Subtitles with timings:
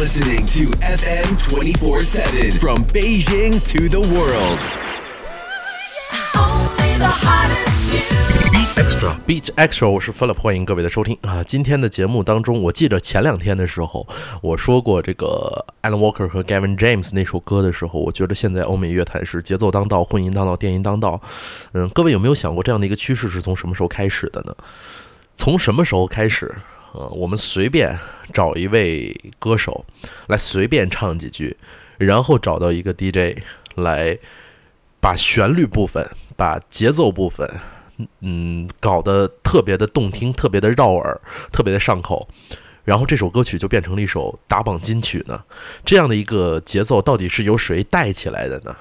[0.00, 4.58] listening to FM 24 7 from Beijing to the world.
[6.34, 7.92] Only the hottest
[8.50, 11.44] Beat Extra Beat Extra，我是 Philip，欢迎各位的收听啊！
[11.44, 14.08] 今天的节目当中，我记得前两天的时候，
[14.40, 21.20] 我说过这个 Alan Walker 和 Gavin James 那首歌的时候，我觉得现在欧美乐坛是节奏当道、混音当道、电音当道。
[21.72, 24.56] 嗯，各位有没有想过这样的一个趋势是从什么时候开始的呢？
[25.36, 26.54] 从什么时候开始？
[26.92, 27.96] 呃，我们随便
[28.32, 29.84] 找一位歌手
[30.26, 31.56] 来随便唱几句，
[31.98, 33.40] 然后找到一个 DJ
[33.76, 34.18] 来
[35.00, 37.48] 把旋律部分、把节奏部分，
[38.20, 41.20] 嗯，搞得特别的动听、特别的绕耳、
[41.52, 42.26] 特别的上口，
[42.84, 45.44] 然后这首歌曲就变成了一首打榜金曲呢？
[45.84, 48.76] 这样的一个节奏到底是由谁带起来的呢？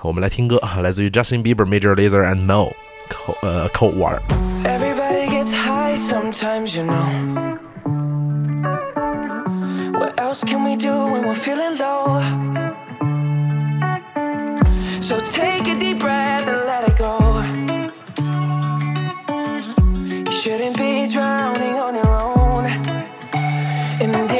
[0.00, 4.20] 我们来听歌啊，来自于 Justin Bieber、Major Lazer and Mo，Cold 呃 Cold Water。
[5.96, 7.06] Sometimes, you know.
[9.98, 12.20] What else can we do when we're feeling low?
[15.00, 17.42] So take a deep breath and let it go.
[20.26, 22.64] You shouldn't be drowning on your own.
[24.02, 24.31] And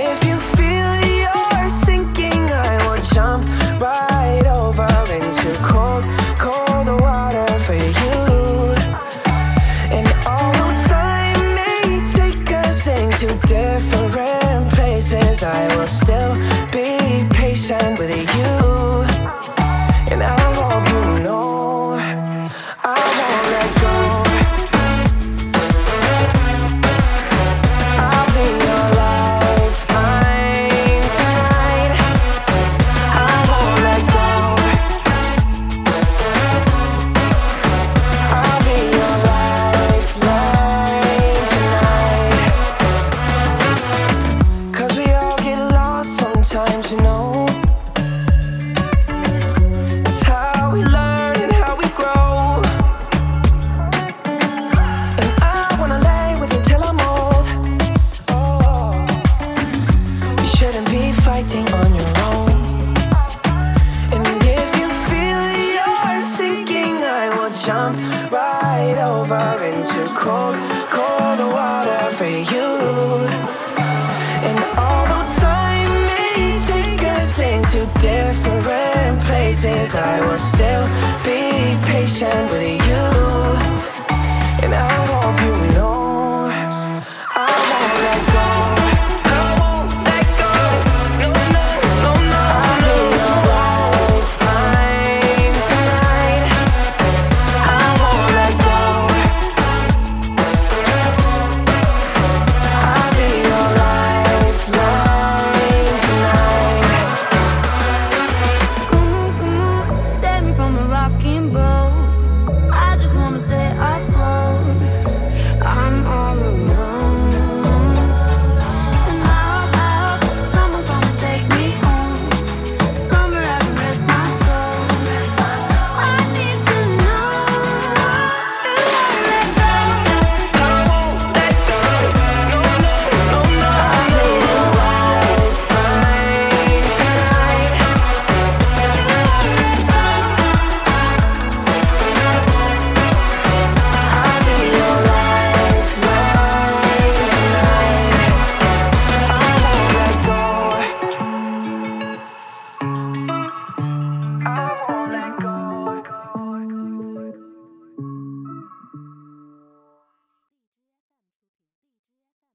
[13.46, 16.34] different places, I will still
[16.70, 18.61] be patient with you.
[67.64, 67.96] Jump
[68.32, 70.56] right over into cold,
[70.90, 72.70] cold water for you.
[74.48, 80.86] And although time may take us into different places, I will still
[81.22, 82.82] be patient with